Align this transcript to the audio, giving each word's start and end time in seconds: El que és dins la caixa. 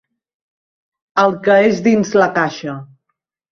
El 1.25 1.37
que 1.49 1.59
és 1.67 1.83
dins 1.91 2.17
la 2.23 2.31
caixa. 2.41 2.77